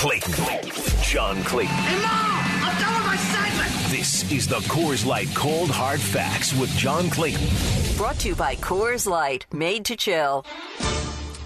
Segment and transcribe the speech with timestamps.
[0.00, 0.32] Clayton.
[1.02, 1.74] John Clayton.
[1.74, 2.06] Hey, Mom!
[2.08, 3.90] I'm done with my segment!
[3.90, 7.46] This is the Coors Light Cold Hard Facts with John Clayton.
[7.98, 10.46] Brought to you by Coors Light, made to chill.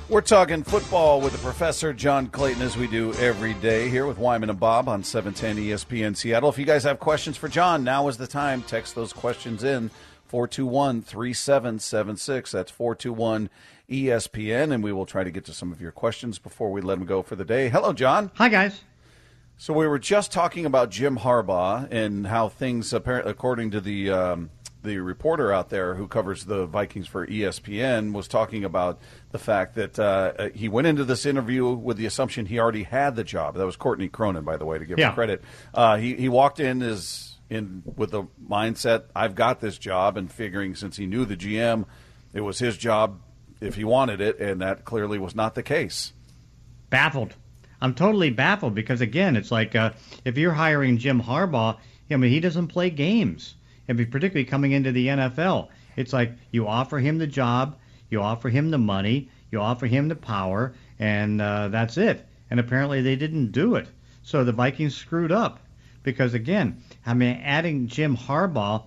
[0.08, 4.18] We're talking football with the professor, John Clayton, as we do every day here with
[4.18, 6.48] Wyman and Bob on 710 ESPN Seattle.
[6.48, 8.62] If you guys have questions for John, now is the time.
[8.62, 9.90] Text those questions in
[10.26, 12.52] 421 3776.
[12.52, 13.50] That's 421
[13.88, 16.98] ESPN, and we will try to get to some of your questions before we let
[16.98, 17.68] him go for the day.
[17.68, 18.30] Hello, John.
[18.34, 18.80] Hi, guys.
[19.56, 24.10] So we were just talking about Jim Harbaugh and how things, apparently, according to the
[24.10, 24.50] um,
[24.82, 28.98] the reporter out there who covers the Vikings for ESPN, was talking about
[29.30, 33.16] the fact that uh, he went into this interview with the assumption he already had
[33.16, 33.54] the job.
[33.56, 35.08] That was Courtney Cronin, by the way, to give Yeah.
[35.10, 35.42] him credit.
[35.72, 40.30] Uh, he he walked in as in with the mindset, "I've got this job," and
[40.32, 41.84] figuring since he knew the GM,
[42.32, 43.20] it was his job
[43.64, 46.12] if he wanted it, and that clearly was not the case.
[46.90, 47.34] Baffled.
[47.80, 49.92] I'm totally baffled because again, it's like uh,
[50.24, 51.78] if you're hiring Jim Harbaugh,
[52.10, 53.54] I mean, he doesn't play games.
[53.88, 57.76] and particularly coming into the NFL, it's like you offer him the job,
[58.10, 62.26] you offer him the money, you offer him the power, and uh, that's it.
[62.50, 63.88] And apparently, they didn't do it.
[64.22, 65.60] So the Vikings screwed up
[66.02, 68.86] because again, I mean, adding Jim Harbaugh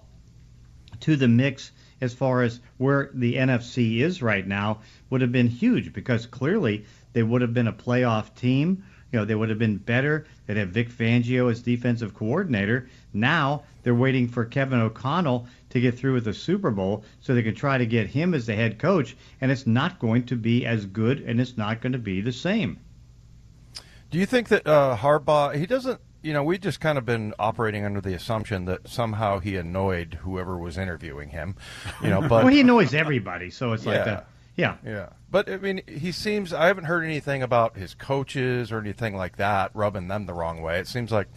[1.02, 5.48] to the mix as far as where the NFC is right now would have been
[5.48, 8.84] huge because clearly they would have been a playoff team.
[9.12, 10.26] You know, they would have been better.
[10.46, 12.90] They'd have Vic Fangio as defensive coordinator.
[13.14, 17.44] Now they're waiting for Kevin O'Connell to get through with the Super Bowl so they
[17.44, 20.66] can try to get him as the head coach, and it's not going to be
[20.66, 22.80] as good and it's not going to be the same.
[24.10, 26.00] Do you think that uh, Harbaugh he doesn't?
[26.28, 30.16] You know, we just kind of been operating under the assumption that somehow he annoyed
[30.24, 31.56] whoever was interviewing him.
[32.04, 34.12] You know, but well, he annoys everybody, so it's like, Yeah.
[34.14, 34.24] uh,
[34.58, 35.10] yeah, yeah.
[35.32, 36.52] But I mean, he seems.
[36.52, 40.62] I haven't heard anything about his coaches or anything like that rubbing them the wrong
[40.62, 40.80] way.
[40.80, 41.28] It seems like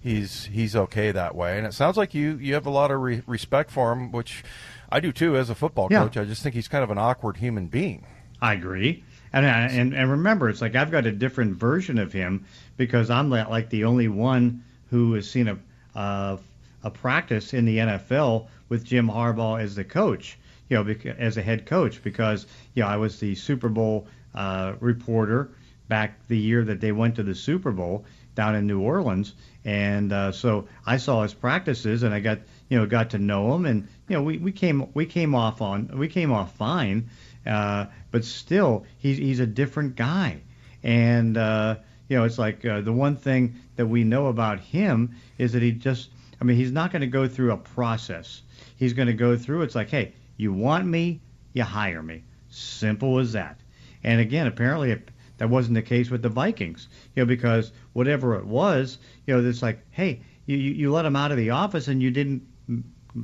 [0.00, 3.00] he's he's okay that way, and it sounds like you you have a lot of
[3.00, 4.42] re- respect for him, which
[4.90, 6.00] I do too as a football Yeah.
[6.02, 6.16] coach.
[6.16, 8.06] I just think he's kind of an awkward human being.
[8.40, 9.04] I agree.
[9.32, 12.44] And, and and remember, it's like I've got a different version of him
[12.76, 15.58] because I'm li- like the only one who has seen a
[15.98, 16.36] uh,
[16.84, 20.38] a practice in the NFL with Jim Harbaugh as the coach,
[20.68, 24.74] you know, as a head coach because you know I was the Super Bowl uh,
[24.80, 25.50] reporter
[25.88, 28.04] back the year that they went to the Super Bowl
[28.34, 32.38] down in New Orleans, and uh, so I saw his practices and I got
[32.68, 35.60] you know got to know him, and you know we, we came we came off
[35.60, 37.10] on we came off fine,
[37.46, 40.42] uh, but still he's he's a different guy,
[40.82, 41.76] and uh,
[42.08, 45.62] you know it's like uh, the one thing that we know about him is that
[45.62, 46.10] he just
[46.40, 48.42] I mean he's not going to go through a process.
[48.76, 51.20] He's going to go through it's like hey you want me
[51.52, 53.60] you hire me simple as that.
[54.04, 58.36] And again apparently it, that wasn't the case with the Vikings, you know, because whatever
[58.36, 61.88] it was, you know, it's like, hey, you, you let him out of the office
[61.88, 62.46] and you didn't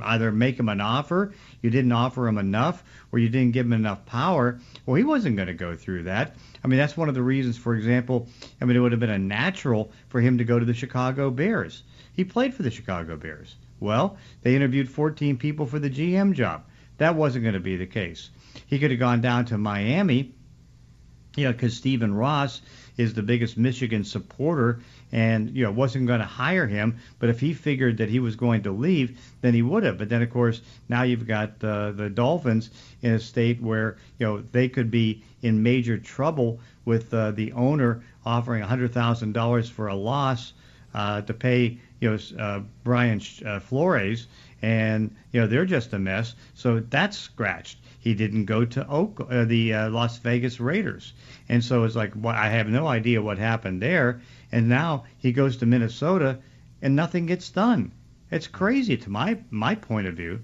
[0.01, 3.73] either make him an offer, you didn't offer him enough, or you didn't give him
[3.73, 4.59] enough power.
[4.85, 6.35] Well, he wasn't going to go through that.
[6.63, 8.27] I mean, that's one of the reasons, for example,
[8.61, 11.29] I mean, it would have been a natural for him to go to the Chicago
[11.29, 11.83] Bears.
[12.13, 13.55] He played for the Chicago Bears.
[13.79, 16.65] Well, they interviewed 14 people for the GM job.
[16.97, 18.29] That wasn't going to be the case.
[18.67, 20.33] He could have gone down to Miami
[21.35, 22.61] you know, because Stephen Ross
[22.97, 24.81] is the biggest Michigan supporter
[25.11, 26.97] and, you know, wasn't going to hire him.
[27.19, 29.97] But if he figured that he was going to leave, then he would have.
[29.97, 32.69] But then, of course, now you've got uh, the Dolphins
[33.01, 37.53] in a state where, you know, they could be in major trouble with uh, the
[37.53, 40.53] owner offering $100,000 for a loss
[40.93, 44.27] uh, to pay, you know, uh, Brian uh, Flores.
[44.61, 46.35] And, you know, they're just a mess.
[46.53, 47.77] So that's scratched.
[47.99, 51.13] He didn't go to Oak, uh, the uh, Las Vegas Raiders,
[51.49, 54.21] and so it's like well, I have no idea what happened there.
[54.51, 56.39] And now he goes to Minnesota,
[56.81, 57.91] and nothing gets done.
[58.31, 60.41] It's crazy to my my point of view.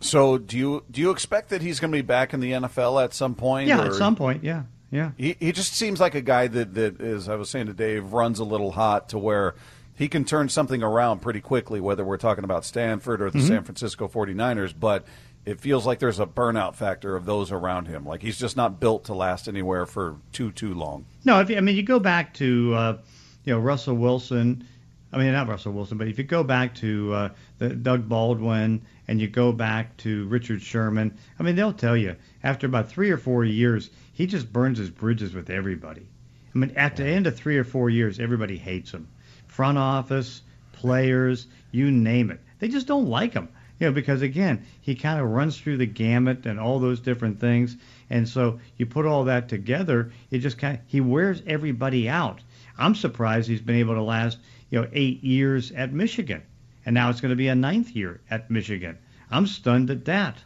[0.00, 3.02] So do you do you expect that he's going to be back in the NFL
[3.04, 3.68] at some point?
[3.68, 5.10] Yeah, or- at some point, yeah, yeah.
[5.18, 8.12] He he just seems like a guy that that is I was saying to Dave
[8.12, 9.54] runs a little hot to where
[9.94, 13.64] he can turn something around pretty quickly whether we're talking about Stanford or the San
[13.64, 15.04] Francisco 49ers but
[15.44, 18.80] it feels like there's a burnout factor of those around him like he's just not
[18.80, 21.06] built to last anywhere for too too long.
[21.24, 22.98] No, if I mean you go back to uh,
[23.44, 24.66] you know Russell Wilson.
[25.10, 28.82] I mean not Russell Wilson, but if you go back to uh, the Doug Baldwin
[29.06, 33.10] and you go back to Richard Sherman, I mean they'll tell you after about three
[33.10, 36.06] or four years he just burns his bridges with everybody.
[36.54, 39.08] I mean at the end of three or four years everybody hates him,
[39.46, 40.42] front office,
[40.72, 42.40] players, you name it.
[42.58, 43.48] They just don't like him.
[43.78, 47.38] You know, because again, he kind of runs through the gamut and all those different
[47.38, 47.76] things.
[48.10, 52.40] And so you put all that together, it just kind of, he wears everybody out.
[52.76, 54.38] I'm surprised he's been able to last,
[54.70, 56.42] you know, eight years at Michigan,
[56.86, 58.98] and now it's going to be a ninth year at Michigan.
[59.30, 60.38] I'm stunned at that.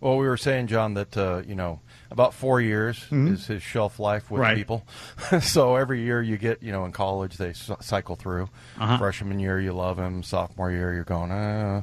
[0.00, 1.80] Well, we were saying, John, that uh, you know
[2.10, 3.32] about four years Mhm.
[3.32, 4.56] is his shelf life with Right.
[4.56, 4.86] people.
[5.40, 8.48] so every year you get, you know, in college they c- cycle through.
[8.78, 8.98] Uh-huh.
[8.98, 10.22] Freshman year you love him.
[10.22, 11.82] Sophomore year you're going, uh,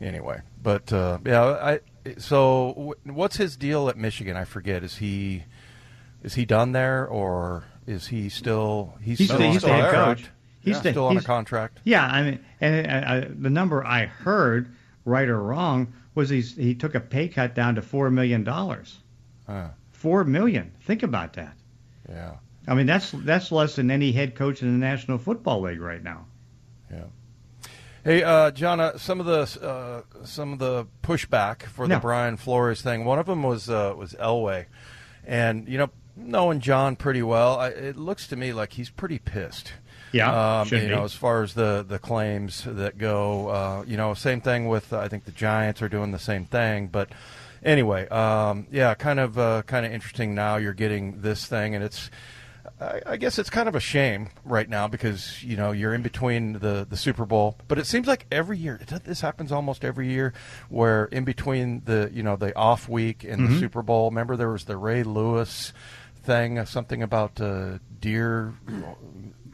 [0.00, 0.40] anyway.
[0.62, 1.80] But uh, yeah, I.
[2.18, 4.36] So wh- what's his deal at Michigan?
[4.36, 4.82] I forget.
[4.82, 5.44] Is he
[6.22, 9.68] is he done there or is he still he's, He's still the- on he's the
[9.72, 10.26] head coach.
[10.60, 11.78] He's Yeah, the- still on a contract.
[11.84, 14.74] Yeah, I mean, and uh, the number I heard,
[15.04, 18.98] right or wrong, was he's, he took a pay cut down to four million dollars.
[19.48, 20.72] Uh, Four million.
[20.82, 21.54] Think about that.
[22.08, 22.34] yeah.
[22.68, 26.02] I mean, that's that's less than any head coach in the National Football League right
[26.02, 26.26] now.
[26.92, 27.04] Yeah.
[28.04, 32.36] Hey, uh, John, uh, some of the uh, some of the pushback for the Brian
[32.36, 33.06] Flores thing.
[33.06, 34.66] One of them was uh, was Elway,
[35.26, 39.18] and you know, knowing John pretty well, I, it looks to me like he's pretty
[39.18, 39.72] pissed.
[40.12, 40.86] Yeah, um, you be.
[40.88, 44.92] know, as far as the the claims that go, uh, you know, same thing with
[44.92, 47.08] uh, I think the Giants are doing the same thing, but.
[47.64, 50.34] Anyway, um, yeah, kind of, uh, kind of interesting.
[50.34, 52.10] Now you're getting this thing, and it's,
[52.80, 56.02] I, I guess it's kind of a shame right now because you know you're in
[56.02, 60.08] between the the Super Bowl, but it seems like every year this happens almost every
[60.08, 60.32] year,
[60.68, 63.60] where in between the you know the off week and the Mhm.
[63.60, 64.10] Super Bowl.
[64.10, 65.72] Remember there was the Ray Lewis
[66.22, 68.52] thing, uh, something about uh, deer.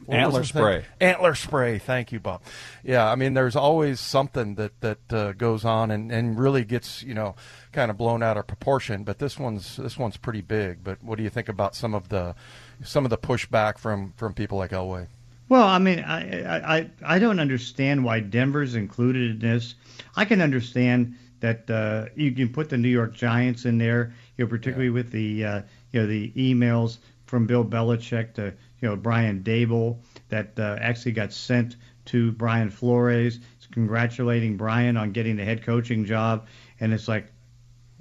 [0.05, 0.85] What Antler spray.
[0.99, 1.79] Antler spray.
[1.79, 2.41] Thank you, Bob.
[2.83, 7.03] Yeah, I mean, there's always something that that uh, goes on and, and really gets
[7.03, 7.35] you know
[7.71, 9.03] kind of blown out of proportion.
[9.03, 10.83] But this one's this one's pretty big.
[10.83, 12.35] But what do you think about some of the
[12.83, 15.07] some of the pushback from from people like Elway?
[15.47, 19.75] Well, I mean, I, I I I don't understand why Denver's included in this.
[20.15, 24.45] I can understand that uh, you can put the New York Giants in there, you
[24.45, 25.61] know, particularly with the uh,
[25.91, 29.99] you know the emails from Bill Belichick to you know Brian Daboll
[30.29, 31.75] that uh, actually got sent
[32.05, 33.39] to Brian Flores,
[33.71, 36.47] congratulating Brian on getting the head coaching job,
[36.79, 37.27] and it's like,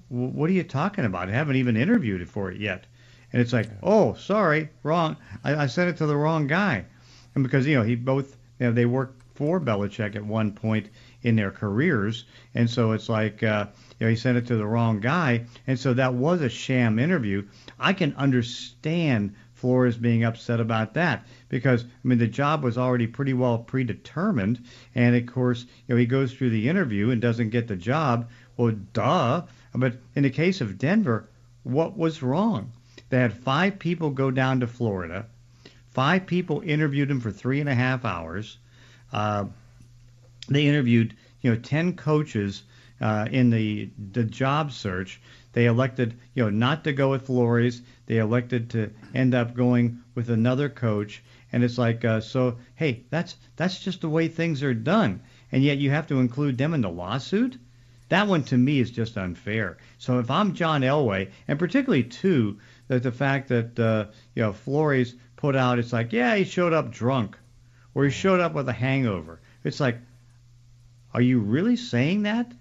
[0.09, 1.29] what are you talking about?
[1.29, 2.87] I haven't even interviewed it for it yet.
[3.33, 5.17] And it's like, oh, sorry, wrong.
[5.43, 6.85] I, I sent it to the wrong guy.
[7.35, 10.89] And because you know he both you know, they worked for Belichick at one point
[11.23, 12.25] in their careers,
[12.55, 13.67] and so it's like uh,
[14.05, 16.99] you know he sent it to the wrong guy, and so that was a sham
[16.99, 17.43] interview.
[17.81, 23.07] I can understand Flores being upset about that because I mean the job was already
[23.07, 24.63] pretty well predetermined,
[24.95, 28.29] and of course you know he goes through the interview and doesn't get the job.
[28.59, 29.45] Well, duh.
[29.75, 31.31] But in the case of Denver,
[31.63, 32.73] what was wrong?
[33.09, 35.25] They had five people go down to Florida.
[35.93, 38.59] Five people interviewed him for three and a half hours.
[39.11, 39.47] Uh,
[40.49, 42.65] they interviewed, you know, ten coaches
[43.01, 45.21] uh, in the the job search.
[45.53, 47.81] They elected, you know, not to go with Flores.
[48.07, 51.23] They elected to end up going with another coach.
[51.53, 55.21] And it's like, uh, so hey, that's that's just the way things are done.
[55.53, 57.57] And yet you have to include them in the lawsuit.
[58.09, 59.79] That one to me is just unfair.
[59.99, 62.59] So if I'm John Elway, and particularly too,
[62.89, 66.73] that the fact that uh, you know Flores put out, it's like, yeah, he showed
[66.73, 67.39] up drunk,
[67.95, 69.41] or he showed up with a hangover.
[69.63, 69.99] It's like,
[71.13, 72.53] are you really saying that?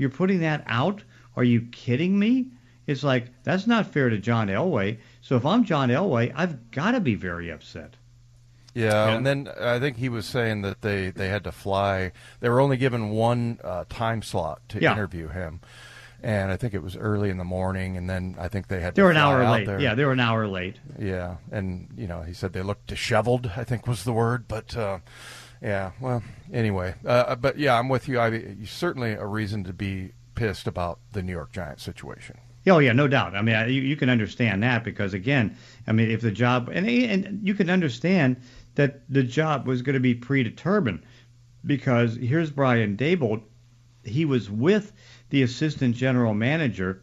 [0.00, 1.02] You're putting that out?
[1.36, 2.46] Are you kidding me?
[2.86, 4.96] It's like that's not fair to John Elway.
[5.20, 7.96] So if I'm John Elway, I've got to be very upset.
[8.72, 9.16] Yeah, Yeah.
[9.16, 12.12] and then I think he was saying that they, they had to fly.
[12.40, 14.92] They were only given one uh, time slot to Yeah.
[14.92, 15.60] interview him,
[16.22, 17.96] and I think it was early in the morning.
[17.98, 19.66] And then I think they had They to were an hour out late.
[19.66, 19.80] there.
[19.80, 20.76] Yeah, they were an hour late.
[20.98, 23.52] Yeah, and you know, he said they looked disheveled.
[23.56, 25.00] I think was the word, but uh,
[25.62, 25.92] yeah.
[26.00, 28.20] Well, anyway, uh, but yeah, I'm with you.
[28.20, 32.38] I certainly a reason to be pissed about the New York Giants situation.
[32.66, 33.34] Oh yeah, no doubt.
[33.34, 36.88] I mean, you, you can understand that because again, I mean, if the job and
[36.88, 38.36] and you can understand
[38.74, 41.02] that the job was going to be predetermined
[41.64, 43.42] because here's Brian Daboll,
[44.04, 44.92] he was with
[45.30, 47.02] the assistant general manager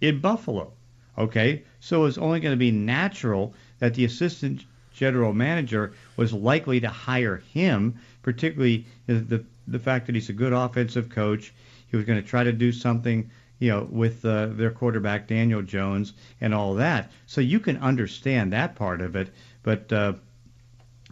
[0.00, 0.72] in Buffalo.
[1.16, 6.80] Okay, so it's only going to be natural that the assistant general manager was likely
[6.80, 11.52] to hire him, particularly the the fact that he's a good offensive coach.
[11.88, 15.62] He was going to try to do something, you know, with uh, their quarterback Daniel
[15.62, 17.10] Jones and all that.
[17.26, 19.30] So you can understand that part of it,
[19.62, 20.14] but uh,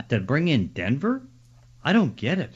[0.08, 1.22] to bring in Denver,
[1.84, 2.52] I don't get it.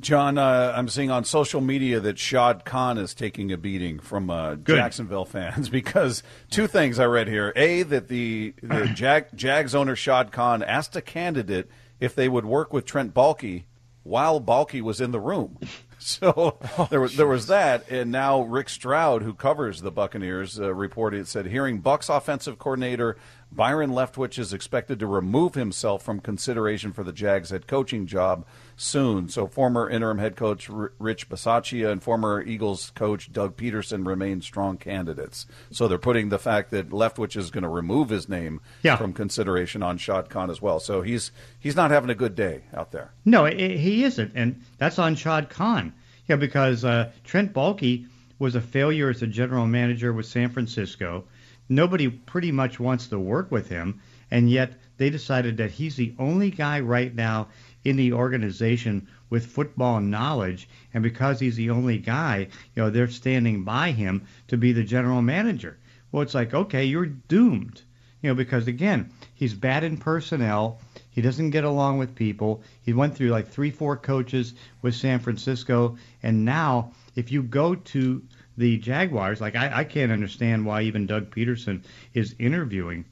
[0.00, 4.28] John, uh, I'm seeing on social media that Shad Khan is taking a beating from
[4.28, 9.74] uh, Jacksonville fans because two things I read here: a that the, the Jag, Jags
[9.74, 11.70] owner Shad Khan asked a candidate
[12.00, 13.64] if they would work with Trent Baalke
[14.02, 15.58] while Baalke was in the room.
[16.00, 16.58] So
[16.90, 21.26] there was there was that, and now Rick Stroud, who covers the Buccaneers, uh, reported
[21.28, 23.16] said hearing Bucs offensive coordinator
[23.50, 28.44] Byron Leftwich is expected to remove himself from consideration for the Jags head coaching job
[28.76, 29.28] soon.
[29.28, 34.40] So, former interim head coach R- Rich Bisaccia and former Eagles coach Doug Pederson remain
[34.40, 35.46] strong candidates.
[35.70, 38.96] So, they're putting the fact that Leftwich is going to remove his name Yeah.
[38.96, 40.80] from consideration on Shad Khan as well.
[40.80, 43.12] So, he's he's not having a good day out there.
[43.24, 45.92] No, i he isn't, and that's on Shad Khan.
[46.28, 48.06] Yeah, because uh, Trent Baalke
[48.38, 51.24] was a failure as a general manager with San Francisco.
[51.68, 54.00] Nobody pretty much wants to work with him,
[54.30, 57.48] and yet they decided that he's the only guy right now
[57.84, 63.08] in the organization with football knowledge, and because he's the only guy, you know, they're
[63.08, 65.78] standing by him to be the general manager.
[66.10, 67.82] Well, it's like, okay, you're doomed.
[68.22, 70.80] You know, because again, he's bad in personnel.
[71.10, 72.62] He doesn't get along with people.
[72.82, 77.74] He went through like three, four coaches with San Francisco, and now if you go
[77.74, 78.22] to
[78.56, 81.82] the Jaguars, like I, I can't understand why even Doug Pederson
[82.14, 83.04] is interviewing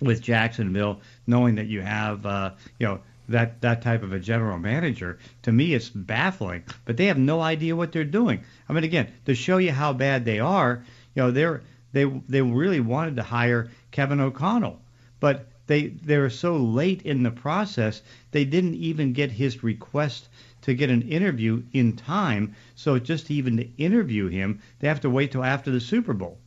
[0.00, 4.58] with Jacksonville, knowing that you have, uh, you know, that that type of a general
[4.58, 5.18] manager.
[5.42, 6.64] To me, it's baffling.
[6.84, 8.44] But they have no idea what they're doing.
[8.68, 11.62] I mean, again, to show you how bad they are, you know, they're
[11.92, 14.80] they they really wanted to hire Kevin O'Connell,
[15.20, 18.02] but they they were so late in the process
[18.32, 20.28] they didn't even get his request
[20.62, 22.54] to get an interview in time.
[22.74, 26.38] So just even to interview him, they have to wait till after the Super Bowl.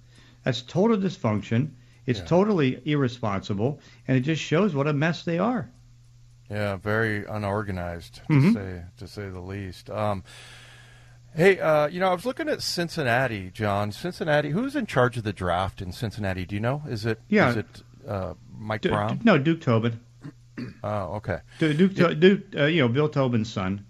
[0.43, 1.69] That's total dysfunction.
[2.05, 5.69] It's totally irresponsible, and it just shows what a mess they are.
[6.49, 8.53] Yeah, very unorganized to Mhm.
[8.53, 9.89] say to say the least.
[9.89, 10.23] Um,
[11.35, 13.91] hey, uh, you know, I was looking at Cincinnati, John.
[13.91, 16.45] Cincinnati, who's in charge of the draft in Cincinnati?
[16.45, 16.83] Do you know?
[16.87, 17.49] Is it Yeah.
[17.49, 19.19] is it uh, Mike Du- Brown?
[19.23, 19.99] no, Duke Tobin.
[20.83, 21.39] Oh, okay.
[21.59, 23.85] Du- Duke, To- Duke uh, you know, Bill Tobin's son.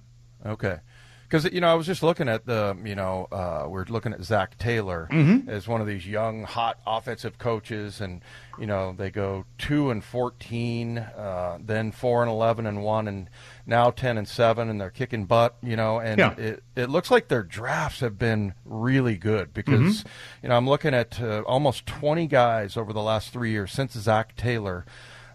[0.46, 0.80] Okay.
[1.28, 4.24] Because you know, I was just looking at the, you know, uh, we're looking at
[4.24, 5.50] Zac Taylor Mhm.
[5.50, 8.22] as one of these young, hot offensive coaches, and
[8.58, 13.30] you know, they go two and fourteen, uh, then four and eleven and one, and
[13.66, 16.32] now ten and seven, and they're kicking butt, you know, and Yeah.
[16.38, 20.06] it it looks like their drafts have been really good because,
[20.42, 23.94] you know, I'm looking at uh, almost twenty guys over the last three years since
[23.94, 24.86] Zac Taylor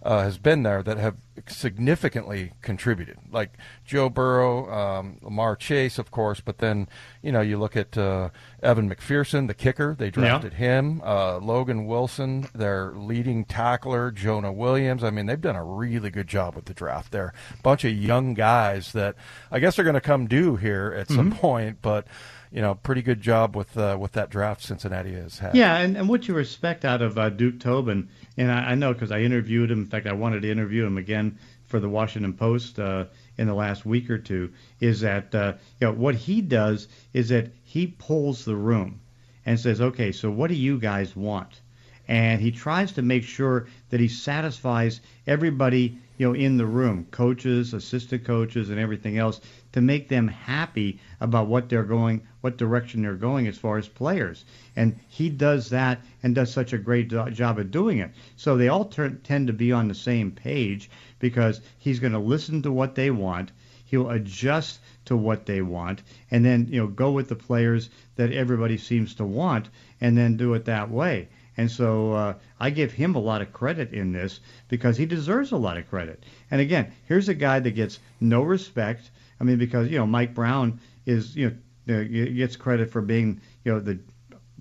[0.03, 1.17] uh, has been there that have
[1.47, 6.41] significantly contributed, like Joe Burrow, um, Ja'Marr Chase, of course.
[6.41, 6.89] But then,
[7.23, 8.31] you know, you look at uh,
[8.63, 9.95] Evan McPherson, the kicker.
[9.99, 11.01] They drafted him.
[11.05, 14.11] Uh, Logan Wilson, their leading tackler.
[14.11, 15.05] Jonah Williams.
[15.05, 17.13] I mean, they've done a really good job with the draft.
[17.13, 19.15] They're a bunch of young guys that
[19.51, 22.07] I guess are going to come due here at some point, but.
[22.55, 25.55] You know, pretty good job with uh, with that draft Cincinnati has had.
[25.55, 28.93] Yeah, and, and what you respect out of uh, Duke Tobin, and I, I know
[28.93, 29.81] because I interviewed him.
[29.81, 33.07] In fact, I wanted to interview him again for the Washington Post uh,
[33.39, 34.53] in the last week or two.
[34.81, 39.01] Is that uh, you know what he does is that he pulls the room
[39.45, 41.61] and says, okay, so what do you guys want?
[42.09, 47.07] And he tries to make sure that he satisfies everybody you know in the room,
[47.11, 49.41] coaches, assistant coaches, and everything else,
[49.73, 53.89] to make them happy about what they're going, what direction they're going as far as
[53.89, 54.45] players.
[54.77, 58.11] And he does that and does such a great do- job of doing it.
[58.37, 62.19] So they all turn, tend to be on the same page because he's going to
[62.19, 63.53] listen to what they want.
[63.85, 68.33] He'll adjust to what they want, and then you know go with the players that
[68.33, 69.69] everybody seems to want,
[70.01, 71.29] and then do it that way.
[71.57, 75.53] And so uh, I give him a lot of credit in this because he deserves
[75.53, 76.25] a lot of credit.
[76.51, 79.11] And again, here's a guy that gets no respect.
[79.39, 81.57] I mean, because you know Mike Brown is you know
[81.89, 83.99] uh, gets credit for being you know the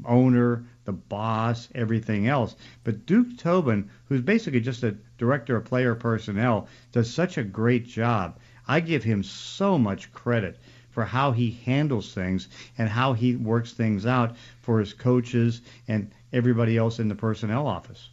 [0.05, 2.55] owner, the boss, everything else.
[2.83, 7.85] But Duke Tobin, who's basically just a director of player personnel, does such a great
[7.85, 8.39] job.
[8.67, 10.59] I give him so much credit
[10.89, 12.47] for how he handles things
[12.77, 17.67] and how he works things out for his coaches and everybody else in the personnel
[17.67, 18.09] office.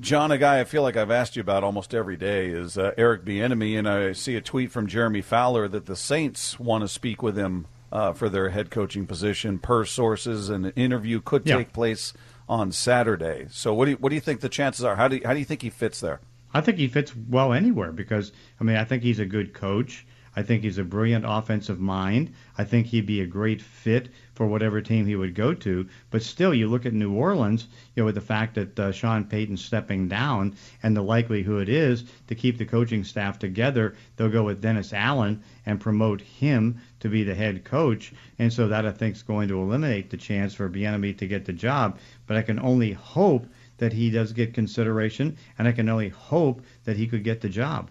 [0.00, 2.92] John, a guy I feel like I've asked you about almost every day is uh,
[2.98, 6.88] Eric Bieniemy, and I see a tweet from Jeremy Fowler that the Saints want to
[6.88, 9.58] speak with him uh, for their head coaching position.
[9.58, 11.56] Per sources, an interview could Yeah.
[11.56, 12.12] take place
[12.48, 13.46] on Saturday.
[13.50, 14.96] So, what do you, what do you think the chances are?
[14.96, 16.20] How do you, how do you think he fits there?
[16.54, 20.06] I think he fits well anywhere because I mean I think he's a good coach.
[20.36, 22.32] I think he's a brilliant offensive mind.
[22.56, 25.88] I think he'd be a great fit for whatever team he would go to.
[26.10, 29.24] But still, you look at New Orleans, you know, with the fact that uh, Sean
[29.24, 34.44] Payton's stepping down, and the likelihood is to keep the coaching staff together, they'll go
[34.44, 38.12] with Dennis Allen and promote him to be the head coach.
[38.38, 41.44] And so that I think is going to eliminate the chance for Bieniemy to get
[41.44, 41.98] the job.
[42.26, 43.46] But I can only hope
[43.78, 47.48] that he does get consideration, and I can only hope that he could get the
[47.48, 47.90] job.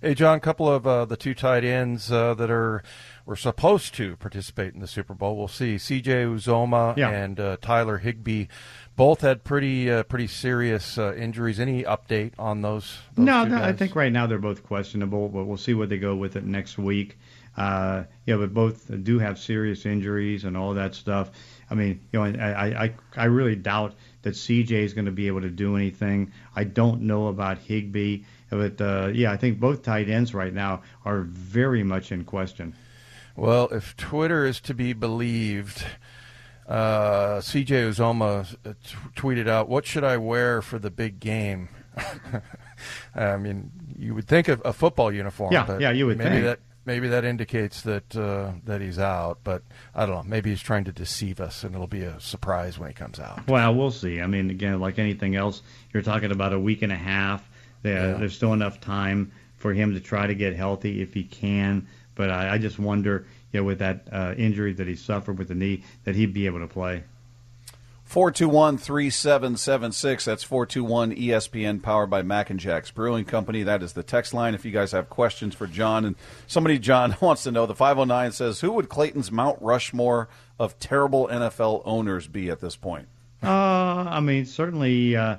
[0.00, 2.84] Hey, John, a couple of uh, the two tight ends uh, that are
[3.26, 5.36] were supposed to participate in the Super Bowl.
[5.36, 5.76] We'll see.
[5.76, 6.22] C.J.
[6.24, 7.10] Uzomah Yeah.
[7.10, 8.46] and uh, Tyler Higbee
[8.94, 11.58] both had pretty uh, pretty serious uh, injuries.
[11.58, 12.98] Any update on those?
[13.16, 15.98] those No, no, I think right now they're both questionable, but we'll see what they
[15.98, 17.18] go with it next week.
[17.56, 21.32] Uh, yeah, but both do have serious injuries and all that stuff.
[21.68, 25.26] I mean, you know, I, I, I really doubt that CJ is going to be
[25.26, 26.32] able to do anything.
[26.56, 30.82] I don't know about Higbee, but uh, yeah, I think both tight ends right now
[31.04, 32.74] are very much in question.
[33.36, 35.84] Well, if Twitter is to be believed,
[36.66, 41.68] uh, CJ Uzomah uh, t- tweeted out, "What should I wear for the big game?"
[43.14, 45.52] I mean, you would think of a football uniform.
[45.52, 46.44] Yeah, but yeah, you would maybe think.
[46.44, 49.38] that maybe that indicates that uh, that he's out.
[49.44, 49.62] But
[49.94, 50.22] I don't know.
[50.28, 53.46] Maybe he's trying to deceive us, and it'll be a surprise when he comes out.
[53.46, 54.20] Well, we'll see.
[54.20, 57.48] I mean, again, like anything else, you're talking about a week and a half.
[57.82, 58.14] There, Yeah.
[58.18, 61.86] There's still enough time for him to try to get healthy if he can.
[62.14, 65.48] But I, I just wonder, you know, with that uh, injury that he suffered with
[65.48, 67.04] the knee, that he'd be able to play.
[68.08, 70.24] 421 3776.
[70.24, 73.62] That's 421 ESPN, powered by Mac and Jack's Brewing Company.
[73.62, 76.06] That is the text line if you guys have questions for John.
[76.06, 80.78] And somebody, John, wants to know the 509 says, Who would Clayton's Mount Rushmore of
[80.78, 83.08] terrible NFL owners be at this point?
[83.42, 83.46] Uh,
[84.08, 85.36] I mean, certainly uh,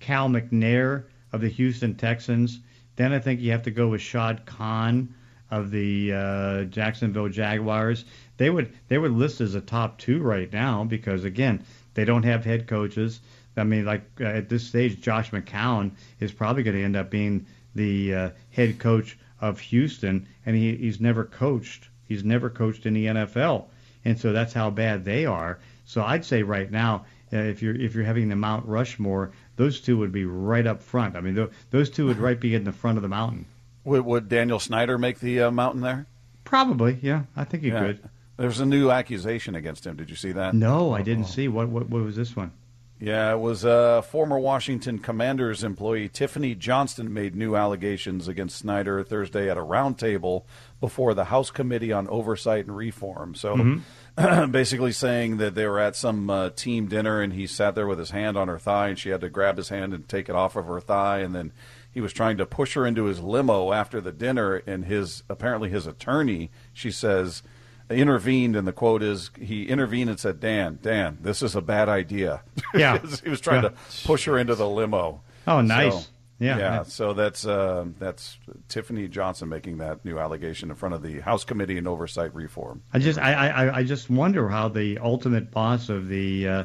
[0.00, 2.60] Cal McNair of the Houston Texans.
[2.96, 5.14] Then I think you have to go with Shad Khan
[5.50, 8.04] of the uh, Jacksonville Jaguars.
[8.40, 12.22] They would they would list as a top two right now because again they don't
[12.22, 13.20] have head coaches.
[13.54, 17.10] I mean, like uh, at this stage, Josh McCown is probably going to end up
[17.10, 17.44] being
[17.74, 21.90] the uh, head coach of Houston, and he, he's never coached.
[22.08, 23.66] He's never coached in the NFL,
[24.06, 25.58] and so that's how bad they are.
[25.84, 27.04] So I'd say right now,
[27.34, 30.82] uh, if you're if you're having the Mount Rushmore, those two would be right up
[30.82, 31.14] front.
[31.14, 33.44] I mean, th- those two would right be in the front of the mountain.
[33.84, 36.06] Would, would Daniel Snyder make the uh, mountain there?
[36.44, 37.24] Probably, yeah.
[37.36, 37.80] I think he Yeah.
[37.80, 38.08] could.
[38.40, 39.96] There's a new accusation against him.
[39.96, 40.54] Did you see that?
[40.54, 41.46] No, I didn't see.
[41.46, 42.52] What, what what was this one?
[42.98, 49.02] Yeah, it was uh, former Washington Commanders employee Tiffany Johnston made new allegations against Snyder
[49.02, 50.44] Thursday at a roundtable
[50.80, 53.34] before the House Committee on Oversight and Reform.
[53.34, 53.80] So
[54.50, 57.98] basically saying that they were at some uh, team dinner and he sat there with
[57.98, 60.34] his hand on her thigh and she had to grab his hand and take it
[60.34, 61.52] off of her thigh and then
[61.90, 65.70] he was trying to push her into his limo after the dinner and his apparently
[65.70, 67.42] his attorney, she says,
[67.90, 71.88] intervened and the quote is he intervened and said, "Dan, Dan, this is a bad
[71.88, 72.42] idea."
[72.74, 72.98] Yeah.
[73.24, 73.70] he was trying Yeah.
[73.70, 73.74] to
[74.06, 75.22] push her into the limo.
[75.46, 76.04] Oh, nice.
[76.04, 76.58] So, Yeah.
[76.58, 76.82] yeah.
[76.84, 81.44] So that's uh, that's Tiffany Johnston making that new allegation in front of the House
[81.44, 82.82] Committee on Oversight Reform.
[82.94, 86.64] I just I, I, I just wonder how the ultimate boss of the uh,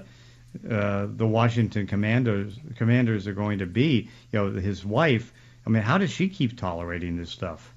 [0.70, 4.10] uh, the Washington Commanders Commanders are going to be.
[4.32, 5.34] You know, his wife.
[5.66, 7.74] I mean, how does she keep tolerating this stuff?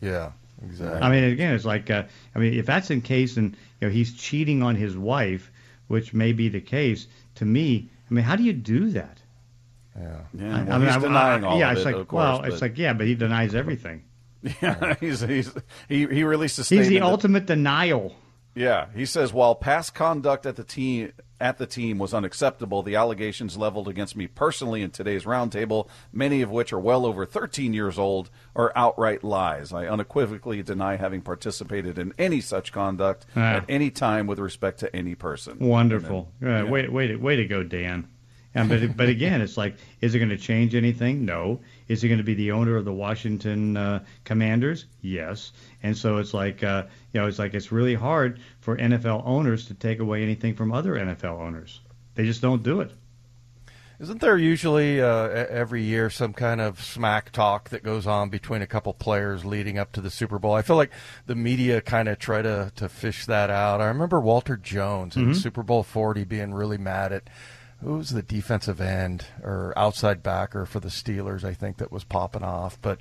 [0.00, 0.32] Yeah,
[0.64, 1.00] exactly.
[1.00, 3.92] I mean, again, it's like uh, I mean, if that's in case and you know
[3.92, 5.50] he's cheating on his wife,
[5.88, 7.06] which may be the case.
[7.36, 9.18] To me, I mean, how do you do that?
[9.98, 10.20] yeah.
[10.34, 11.96] Yeah, I- well, I mean, he's I- denying I- all yeah, of it's it, like
[11.96, 12.18] of course.
[12.20, 14.02] well, but- it's like yeah, but he denies everything.
[14.62, 15.52] yeah, he's, he's
[15.88, 16.84] he he released a statement.
[16.84, 16.88] He's statement.
[16.88, 18.14] the that- ultimate denial.
[18.54, 22.94] Yeah, he says while past conduct at the team at the team was unacceptable, the
[22.94, 27.72] allegations leveled against me personally in today's roundtable, many of which are well over 13
[27.74, 29.72] years old, are outright lies.
[29.72, 33.40] I unequivocally deny having participated in any such conduct Ah.
[33.56, 35.58] at any time with respect to any person.
[35.58, 36.30] Wonderful.
[36.38, 38.06] Then- Uh, Way, way, to, way to go, Dan.
[38.54, 41.24] And but but again, it's like, is it going to change anything?
[41.24, 41.60] No.
[41.88, 44.86] Is he going to be the owner of the Washington uh, Commanders?
[45.00, 45.52] Yes.
[45.82, 49.66] And so it's like, uh, you know, it's like it's really hard for NFL owners
[49.66, 51.80] to take away anything from other NFL owners.
[52.14, 52.92] They just don't do it.
[54.02, 58.60] Isn't there usually uh, every year some kind of smack talk that goes on between
[58.60, 60.54] a couple players leading up to the Super Bowl?
[60.54, 60.90] I feel like
[61.26, 63.80] the media kind of try to, to fish that out.
[63.80, 67.30] I remember Walter Jones in Super Bowl 40 being really mad at
[67.82, 72.04] who was the defensive end or outside backer for the Steelers, I think, that was
[72.04, 72.78] popping off.
[72.80, 72.98] But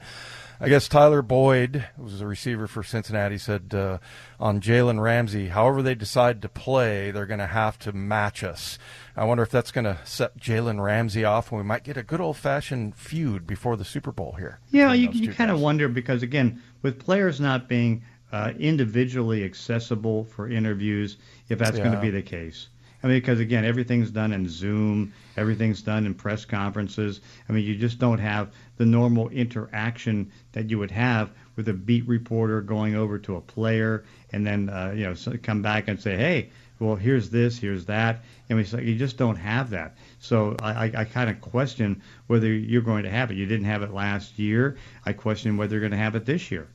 [0.59, 3.99] I guess Tyler Boyd, who was a receiver for Cincinnati, said uh,
[4.39, 8.79] on Jalen Ramsey, however they decide to play, they're going to have to match us.
[9.15, 12.03] I wonder if that's going to set Jalen Ramsey off, and we might get a
[12.03, 14.59] good old fashioned feud before the Super Bowl here.
[14.71, 20.23] Yeah, you, you kind of wonder because again, with players not being uh, individually accessible
[20.23, 21.17] for interviews,
[21.49, 22.69] if that's going to be the case.
[23.03, 27.21] I mean, because again, everything's done in Zoom, everything's done in press conferences.
[27.49, 31.73] I mean, you just don't have the normal interaction that you would have with a
[31.73, 35.99] beat reporter going over to a player and then uh, you know come back and
[35.99, 36.49] say, hey.
[36.79, 39.95] well, here's this, here's that, and we you just don't have that.
[40.19, 43.37] So I, I, I kind of question whether you're going to have it.
[43.37, 44.77] You didn't have it last year.
[45.05, 46.67] I question whether you're going to have it this year.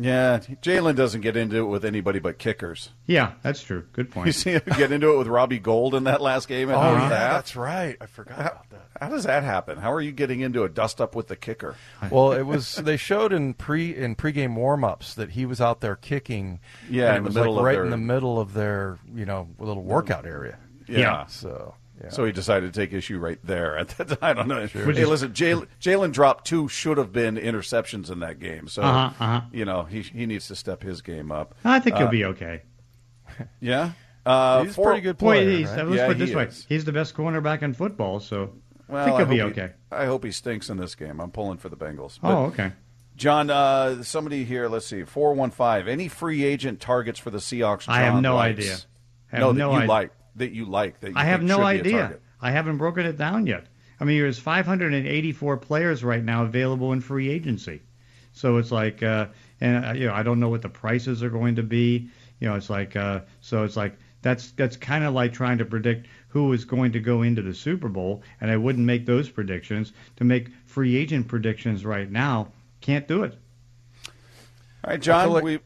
[0.00, 2.90] Yeah, Jalen doesn't get into it with anybody but kickers.
[3.06, 3.84] Yeah, that's true.
[3.92, 4.26] Good point.
[4.26, 6.70] You see him get into it with Robbie Gould in that last game.
[6.70, 7.96] Oh, yeah, that- that's right.
[8.00, 8.82] I forgot about that.
[9.00, 9.78] How does that happen?
[9.78, 11.74] How are you getting into a dust up with the kicker?
[12.10, 12.76] Well, it was.
[12.76, 16.60] They showed in pre in pregame warm-ups that he was out there kicking.
[16.90, 19.48] Yeah, in the middle like of right their- in the middle of their you know
[19.58, 20.58] little workout area.
[20.88, 21.26] Yeah.
[21.26, 22.10] So yeah.
[22.10, 23.76] So he decided to take issue right there.
[23.78, 24.60] At that time, I don't know.
[24.62, 28.68] Which Hey, is- listen, Jalen Jalen dropped two should have been interceptions in that game.
[28.68, 29.40] So Uh-huh, uh-huh.
[29.52, 31.54] you know he he needs to step his game up.
[31.64, 32.62] I think he'll be okay.
[33.60, 33.92] Yeah,
[34.26, 35.50] uh, he's a four- pretty good Boy, player.
[35.50, 35.86] he's, right?
[35.86, 36.66] let's Yeah, put it he this way: is.
[36.68, 38.52] he's the best cornerback in football, so
[38.88, 39.72] Well, I think he'll be hope he- okay.
[39.92, 41.20] I hope he stinks in this game.
[41.20, 42.18] I'm pulling for the Bengals.
[42.20, 42.72] But oh, okay.
[43.16, 44.68] John, uh, somebody here.
[44.68, 45.88] Let's see, four one five.
[45.88, 47.80] Any free agent targets for the Seahawks?
[47.86, 48.58] John I have no likes?
[48.58, 48.76] idea.
[49.32, 49.88] I have no, no that you idea.
[49.88, 50.10] like.
[50.38, 51.00] That you like.
[51.00, 52.18] That you I have no should be a idea.
[52.40, 53.66] I haven't broken it down yet.
[54.00, 57.82] I mean, there's 584 players right now available in free agency,
[58.32, 59.26] so it's like, uh,
[59.60, 62.08] and uh, you know, I don't know what the prices are going to be.
[62.38, 65.64] You know, it's like, uh, so it's like that's that's kind of like trying to
[65.64, 69.28] predict who is going to go into the Super Bowl, and I wouldn't make those
[69.28, 69.92] predictions.
[70.16, 73.34] To make free agent predictions right now, can't do it.
[74.84, 75.30] All right, John.
[75.30, 75.58] like- we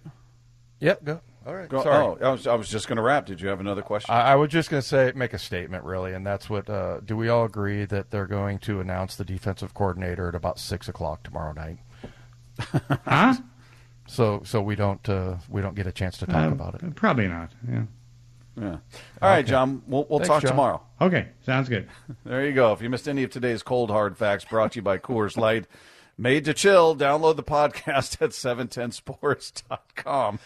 [0.81, 1.05] Yep.
[1.05, 1.21] Go.
[1.47, 1.69] All right.
[1.69, 1.83] go.
[1.83, 1.97] Sorry.
[2.05, 3.27] Oh, I was I was just going to wrap.
[3.27, 4.15] Did you have another question?
[4.15, 6.69] I, I was just going to say, make a statement, really, and that's what.
[6.71, 10.59] Uh, do we all agree that they're going to announce the defensive coordinator at about
[10.59, 11.79] six o'clock tomorrow night?
[13.05, 13.35] Huh?
[14.09, 16.95] So, so we don't uh, we don't get a chance to talk Uh, about it.
[16.97, 17.51] Probably not.
[17.71, 17.83] Yeah.
[18.61, 18.69] yeah.
[18.69, 18.79] All
[19.23, 19.49] right, Okay.
[19.51, 19.83] John.
[19.87, 20.51] We'll we'll Thanks, talk John.
[20.51, 20.83] tomorrow.
[21.01, 21.29] Okay.
[21.47, 21.89] Sounds good.
[22.25, 22.73] There you go.
[22.73, 25.67] If you missed any of today's cold hard facts, brought to you by Coors Light,
[26.19, 26.97] made to chill.
[26.97, 30.39] Download the podcast at 710sports.com.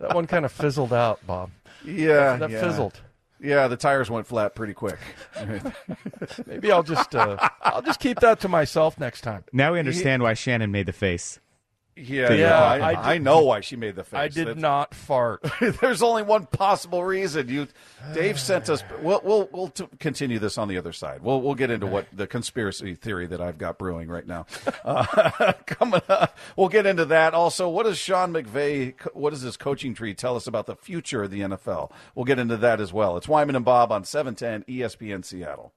[0.00, 1.50] That one kind of fizzled out, Bob.
[1.84, 2.60] Yeah, That yeah.
[2.60, 3.00] fizzled.
[3.40, 5.00] Yeah, the tires went flat pretty quick.
[6.46, 9.42] Maybe I'll just uh, I'll just keep that to myself next time.
[9.52, 11.40] Now we understand why Shannon made the face.
[12.02, 12.60] Yeah, Yeah, yeah.
[12.62, 14.18] I, I I, know why she made the face.
[14.18, 15.44] I did That's- not fart.
[15.80, 17.48] There's only one possible reason.
[17.48, 17.68] You,
[18.14, 18.82] Dave sent us.
[19.00, 21.22] We'll we'll, we'll t- continue this on the other side.
[21.22, 24.46] We'll we'll get into what the conspiracy theory that I've got brewing right now.
[24.84, 27.34] Uh, coming up, we'll get into that.
[27.34, 28.94] Also, what does Sean McVay?
[29.14, 31.92] What does his coaching tree tell us about the future of the NFL?
[32.16, 33.16] We'll get into that as well.
[33.16, 35.72] It's Wyman and Bob on 710 ESPN Seattle.